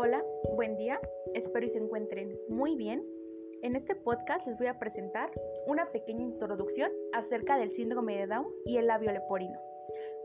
Hola, 0.00 0.22
buen 0.54 0.76
día, 0.76 1.00
espero 1.34 1.66
y 1.66 1.70
se 1.70 1.78
encuentren 1.78 2.38
muy 2.48 2.76
bien. 2.76 3.04
En 3.62 3.74
este 3.74 3.96
podcast 3.96 4.46
les 4.46 4.56
voy 4.56 4.68
a 4.68 4.78
presentar 4.78 5.28
una 5.66 5.90
pequeña 5.90 6.22
introducción 6.22 6.88
acerca 7.12 7.58
del 7.58 7.72
síndrome 7.72 8.16
de 8.16 8.28
Down 8.28 8.46
y 8.64 8.76
el 8.76 8.86
labio 8.86 9.10
leporino. 9.10 9.58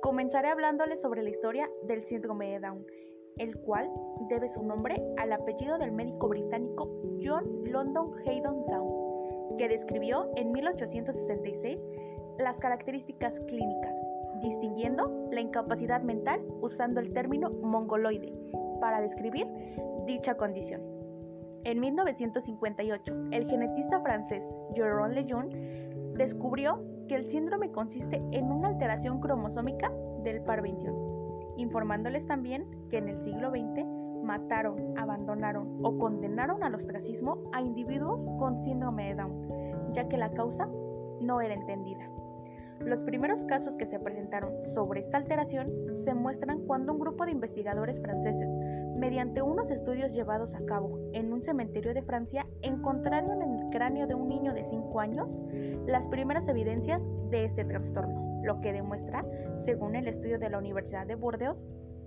Comenzaré 0.03 0.49
hablándoles 0.49 1.01
sobre 1.01 1.23
la 1.23 1.31
historia 1.31 1.67
del 1.87 2.03
síndrome 2.03 2.51
de 2.51 2.59
Down, 2.59 2.85
el 3.39 3.57
cual 3.61 3.89
debe 4.29 4.47
su 4.49 4.61
nombre 4.61 4.95
al 5.17 5.33
apellido 5.33 5.79
del 5.79 5.91
médico 5.91 6.27
británico 6.27 6.87
John 7.23 7.63
London 7.65 8.13
Haydon 8.27 8.67
Down, 8.67 9.57
que 9.57 9.69
describió 9.69 10.29
en 10.35 10.51
1866 10.51 11.79
las 12.37 12.59
características 12.59 13.39
clínicas, 13.47 13.97
distinguiendo 14.43 15.29
la 15.31 15.41
incapacidad 15.41 16.03
mental 16.03 16.41
usando 16.61 16.99
el 16.99 17.11
término 17.11 17.49
mongoloide 17.49 18.33
para 18.83 18.99
describir 18.99 19.47
dicha 20.05 20.35
condición. 20.35 20.81
En 21.63 21.79
1958, 21.79 23.29
el 23.31 23.49
genetista 23.49 24.01
francés 24.01 24.43
Jérôme 24.75 25.13
Lejeune 25.13 25.55
descubrió 26.17 26.83
que 27.07 27.15
el 27.15 27.31
síndrome 27.31 27.71
consiste 27.71 28.21
en 28.33 28.51
una 28.51 28.67
alteración 28.67 29.21
cromosómica 29.21 29.89
del 30.25 30.41
par 30.41 30.61
21, 30.61 31.53
informándoles 31.55 32.27
también 32.27 32.67
que 32.89 32.97
en 32.97 33.07
el 33.07 33.21
siglo 33.23 33.51
XX 33.51 33.85
mataron, 34.21 34.97
abandonaron 34.97 35.79
o 35.81 35.97
condenaron 35.97 36.61
al 36.61 36.75
ostracismo 36.75 37.41
a 37.53 37.61
individuos 37.61 38.19
con 38.37 38.65
síndrome 38.65 39.07
de 39.07 39.15
Down, 39.15 39.93
ya 39.93 40.09
que 40.09 40.17
la 40.17 40.29
causa 40.31 40.67
no 41.21 41.39
era 41.39 41.53
entendida. 41.53 42.05
Los 42.85 42.99
primeros 43.01 43.41
casos 43.45 43.77
que 43.77 43.85
se 43.85 43.99
presentaron 43.99 44.51
sobre 44.73 44.99
esta 44.99 45.17
alteración 45.17 45.71
se 46.03 46.13
muestran 46.13 46.59
cuando 46.65 46.91
un 46.91 46.99
grupo 46.99 47.23
de 47.23 47.31
investigadores 47.31 48.01
franceses, 48.01 48.49
mediante 48.95 49.41
unos 49.41 49.69
estudios 49.69 50.11
llevados 50.11 50.53
a 50.53 50.65
cabo 50.65 50.99
en 51.13 51.33
un 51.33 51.43
cementerio 51.43 51.93
de 51.93 52.03
Francia, 52.03 52.45
encontraron 52.61 53.41
en 53.41 53.53
el 53.59 53.69
cráneo 53.69 54.07
de 54.07 54.15
un 54.15 54.29
niño 54.29 54.53
de 54.53 54.63
5 54.63 54.99
años 54.99 55.29
las 55.85 56.07
primeras 56.07 56.47
evidencias 56.47 57.01
de 57.29 57.45
este 57.45 57.65
trastorno, 57.65 58.41
lo 58.43 58.61
que 58.61 58.73
demuestra, 58.73 59.23
según 59.65 59.95
el 59.95 60.07
estudio 60.07 60.39
de 60.39 60.49
la 60.49 60.57
Universidad 60.57 61.05
de 61.07 61.15
Burdeos, 61.15 61.57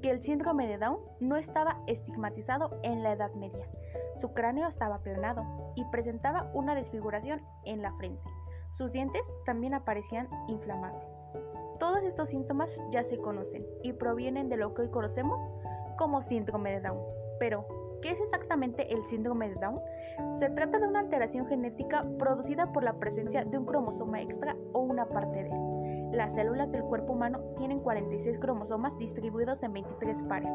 que 0.03 0.11
el 0.11 0.23
síndrome 0.23 0.67
de 0.67 0.79
Down 0.79 0.99
no 1.21 1.37
estaba 1.37 1.83
estigmatizado 1.87 2.79
en 2.83 3.03
la 3.03 3.13
Edad 3.13 3.33
Media. 3.35 3.67
Su 4.21 4.33
cráneo 4.33 4.69
estaba 4.69 4.97
aplanado 4.97 5.73
y 5.75 5.85
presentaba 5.91 6.51
una 6.55 6.75
desfiguración 6.75 7.41
en 7.65 7.83
la 7.83 7.93
frente. 7.95 8.23
Sus 8.77 8.93
dientes 8.93 9.23
también 9.47 9.75
aparecían 9.75 10.29
inflamados. 10.49 11.05
Todos 11.79 12.03
estos 12.05 12.29
síntomas 12.29 12.71
ya 12.91 13.05
se 13.05 13.19
conocen 13.19 13.67
y 13.83 13.93
provienen 13.93 14.49
de 14.49 14.57
lo 14.57 14.75
que 14.75 14.83
hoy 14.83 14.91
conocemos 14.91 15.39
como 15.97 16.23
síndrome 16.23 16.73
de 16.73 16.81
Down. 16.81 17.01
Pero, 17.39 17.67
¿qué 18.03 18.11
es 18.11 18.21
exactamente 18.21 18.93
el 18.93 19.05
síndrome 19.07 19.49
de 19.49 19.57
Down? 19.57 19.81
Se 20.39 20.51
trata 20.51 20.79
de 20.79 20.87
una 20.87 21.01
alteración 21.01 21.47
genética 21.47 22.05
producida 22.19 22.73
por 22.73 22.83
la 22.83 22.95
presencia 22.95 23.45
de 23.45 23.59
un 23.59 23.67
cromosoma 23.67 24.23
extra 24.23 24.57
o 24.73 24.81
una 24.81 25.07
parte 25.07 25.45
de 25.45 25.51
él. 25.51 26.13
Las 26.13 26.35
células 26.35 26.71
del 26.71 26.83
cuerpo 26.85 27.13
humano 27.13 27.41
tienen 27.59 27.81
46 27.81 28.39
cromosomas 28.39 28.97
distribuidos 28.99 29.63
en 29.63 29.73
23 29.73 30.23
pares. 30.23 30.53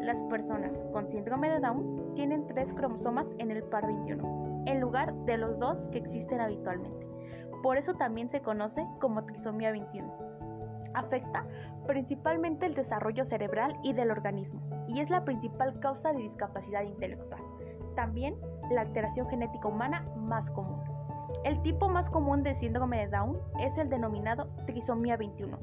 Las 0.00 0.20
personas 0.24 0.72
con 0.92 1.08
síndrome 1.08 1.50
de 1.50 1.60
Down 1.60 2.14
tienen 2.14 2.46
3 2.46 2.74
cromosomas 2.74 3.26
en 3.38 3.50
el 3.50 3.62
par 3.64 3.86
21, 3.86 4.64
en 4.66 4.80
lugar 4.80 5.14
de 5.24 5.38
los 5.38 5.58
dos 5.58 5.78
que 5.92 5.98
existen 5.98 6.40
habitualmente. 6.40 7.06
Por 7.62 7.76
eso 7.76 7.94
también 7.94 8.28
se 8.30 8.42
conoce 8.42 8.84
como 9.00 9.24
trisomía 9.24 9.70
21. 9.70 10.41
Afecta 10.94 11.46
principalmente 11.86 12.66
el 12.66 12.74
desarrollo 12.74 13.24
cerebral 13.24 13.76
y 13.82 13.92
del 13.92 14.10
organismo 14.10 14.60
y 14.88 15.00
es 15.00 15.10
la 15.10 15.24
principal 15.24 15.78
causa 15.80 16.12
de 16.12 16.22
discapacidad 16.22 16.82
intelectual. 16.82 17.40
También 17.94 18.36
la 18.70 18.82
alteración 18.82 19.28
genética 19.28 19.68
humana 19.68 20.06
más 20.16 20.48
común. 20.50 20.80
El 21.44 21.60
tipo 21.62 21.88
más 21.88 22.08
común 22.08 22.42
de 22.42 22.54
síndrome 22.54 22.98
de 22.98 23.08
Down 23.08 23.38
es 23.60 23.76
el 23.78 23.88
denominado 23.88 24.48
trisomía 24.66 25.16
21, 25.16 25.58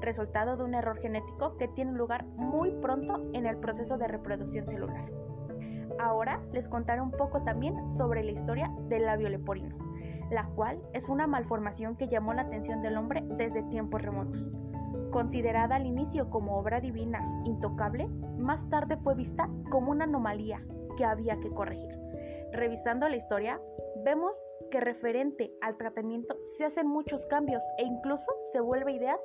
resultado 0.00 0.56
de 0.56 0.64
un 0.64 0.74
error 0.74 0.98
genético 0.98 1.56
que 1.56 1.68
tiene 1.68 1.92
lugar 1.92 2.24
muy 2.24 2.70
pronto 2.80 3.20
en 3.32 3.46
el 3.46 3.56
proceso 3.56 3.96
de 3.96 4.06
reproducción 4.06 4.66
celular. 4.66 5.10
Ahora 5.98 6.40
les 6.52 6.68
contaré 6.68 7.00
un 7.00 7.10
poco 7.10 7.42
también 7.42 7.74
sobre 7.96 8.22
la 8.22 8.32
historia 8.32 8.70
del 8.88 9.06
labio 9.06 9.28
leporino 9.28 9.84
la 10.30 10.44
cual 10.46 10.80
es 10.92 11.08
una 11.08 11.26
malformación 11.26 11.96
que 11.96 12.08
llamó 12.08 12.34
la 12.34 12.42
atención 12.42 12.82
del 12.82 12.96
hombre 12.96 13.22
desde 13.36 13.62
tiempos 13.64 14.02
remotos. 14.02 14.42
Considerada 15.14 15.76
al 15.76 15.86
inicio 15.86 16.28
como 16.28 16.58
obra 16.58 16.80
divina 16.80 17.20
intocable, 17.44 18.08
más 18.36 18.68
tarde 18.68 18.96
fue 18.96 19.14
vista 19.14 19.48
como 19.70 19.92
una 19.92 20.06
anomalía 20.06 20.66
que 20.96 21.04
había 21.04 21.38
que 21.38 21.50
corregir. 21.50 21.96
Revisando 22.50 23.08
la 23.08 23.14
historia, 23.14 23.60
vemos 24.04 24.32
que 24.72 24.80
referente 24.80 25.52
al 25.60 25.76
tratamiento 25.76 26.36
se 26.56 26.64
hacen 26.64 26.88
muchos 26.88 27.24
cambios 27.26 27.62
e 27.78 27.84
incluso 27.84 28.26
se 28.50 28.58
vuelve 28.58 28.90
ideas 28.90 29.20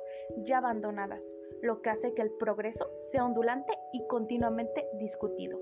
ya 0.46 0.58
abandonadas, 0.58 1.28
lo 1.60 1.82
que 1.82 1.90
hace 1.90 2.14
que 2.14 2.22
el 2.22 2.30
progreso 2.38 2.88
sea 3.10 3.24
ondulante 3.24 3.76
y 3.92 4.06
continuamente 4.06 4.86
discutido. 5.00 5.58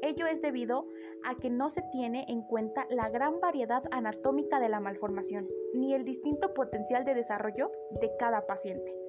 Ello 0.00 0.26
es 0.26 0.40
debido 0.40 0.86
a 1.22 1.34
que 1.36 1.50
no 1.50 1.68
se 1.68 1.82
tiene 1.92 2.24
en 2.28 2.40
cuenta 2.44 2.86
la 2.88 3.10
gran 3.10 3.40
variedad 3.40 3.82
anatómica 3.90 4.58
de 4.58 4.70
la 4.70 4.80
malformación, 4.80 5.46
ni 5.74 5.92
el 5.92 6.06
distinto 6.06 6.54
potencial 6.54 7.04
de 7.04 7.12
desarrollo 7.12 7.70
de 8.00 8.10
cada 8.18 8.46
paciente. 8.46 9.00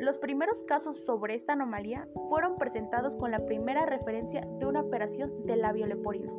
Los 0.00 0.16
primeros 0.16 0.62
casos 0.62 0.98
sobre 1.04 1.34
esta 1.34 1.52
anomalía 1.52 2.08
fueron 2.30 2.56
presentados 2.56 3.14
con 3.16 3.30
la 3.30 3.38
primera 3.40 3.84
referencia 3.84 4.40
de 4.58 4.64
una 4.64 4.80
operación 4.80 5.44
del 5.44 5.60
labio 5.60 5.86
leporino, 5.86 6.32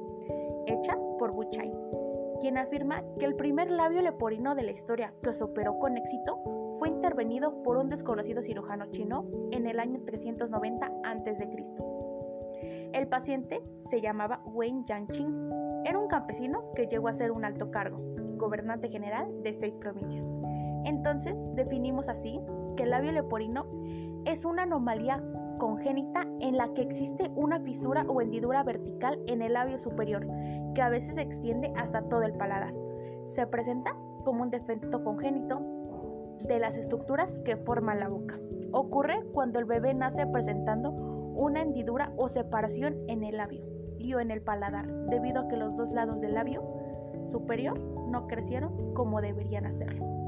hecha 0.65 0.97
por 1.19 1.31
Buchay, 1.31 1.71
quien 2.39 2.57
afirma 2.57 3.03
que 3.19 3.25
el 3.25 3.35
primer 3.35 3.69
labio 3.69 4.01
leporino 4.01 4.55
de 4.55 4.63
la 4.63 4.71
historia 4.71 5.13
que 5.21 5.31
se 5.33 5.43
operó 5.43 5.77
con 5.77 5.95
éxito 5.95 6.41
fue 6.79 6.89
intervenido 6.89 7.61
por 7.61 7.77
un 7.77 7.89
desconocido 7.89 8.41
cirujano 8.41 8.87
chino 8.89 9.29
en 9.51 9.67
el 9.67 9.79
año 9.79 10.01
390 10.07 10.91
a.C. 11.03 11.67
El 12.93 13.07
paciente 13.09 13.61
se 13.91 14.01
llamaba 14.01 14.41
Wayne 14.43 14.85
Yanqing. 14.87 15.83
Era 15.85 15.99
un 15.99 16.07
campesino 16.07 16.71
que 16.75 16.87
llegó 16.87 17.09
a 17.09 17.13
ser 17.13 17.31
un 17.31 17.45
alto 17.45 17.69
cargo, 17.69 17.99
gobernante 18.37 18.89
general 18.89 19.43
de 19.43 19.53
seis 19.53 19.75
provincias. 19.75 20.25
Entonces 20.83 21.35
definimos 21.53 22.09
así 22.09 22.41
que 22.75 22.83
el 22.83 22.91
labio 22.91 23.11
leporino 23.11 23.65
es 24.25 24.45
una 24.45 24.63
anomalía 24.63 25.21
congénita 25.57 26.25
en 26.39 26.57
la 26.57 26.73
que 26.73 26.81
existe 26.81 27.29
una 27.35 27.59
fisura 27.59 28.03
o 28.07 28.21
hendidura 28.21 28.63
vertical 28.63 29.19
en 29.27 29.41
el 29.41 29.53
labio 29.53 29.77
superior, 29.77 30.25
que 30.73 30.81
a 30.81 30.89
veces 30.89 31.15
se 31.15 31.21
extiende 31.21 31.71
hasta 31.75 32.01
todo 32.01 32.23
el 32.23 32.33
paladar. 32.33 32.73
Se 33.29 33.45
presenta 33.47 33.95
como 34.23 34.43
un 34.43 34.49
defecto 34.49 35.03
congénito 35.03 35.61
de 36.47 36.59
las 36.59 36.75
estructuras 36.75 37.31
que 37.45 37.57
forman 37.57 37.99
la 37.99 38.09
boca. 38.09 38.39
Ocurre 38.71 39.23
cuando 39.33 39.59
el 39.59 39.65
bebé 39.65 39.93
nace 39.93 40.25
presentando 40.25 40.91
una 40.91 41.61
hendidura 41.61 42.11
o 42.17 42.27
separación 42.27 42.97
en 43.07 43.23
el 43.23 43.37
labio 43.37 43.63
y 43.99 44.13
o 44.13 44.19
en 44.19 44.31
el 44.31 44.41
paladar, 44.41 44.87
debido 45.09 45.41
a 45.41 45.47
que 45.47 45.57
los 45.57 45.75
dos 45.77 45.91
lados 45.91 46.19
del 46.21 46.33
labio 46.33 46.63
superior 47.29 47.79
no 47.79 48.27
crecieron 48.27 48.93
como 48.93 49.21
deberían 49.21 49.65
hacerlo. 49.65 50.20